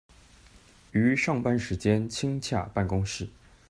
[0.93, 3.29] 於上班時間親洽辦公室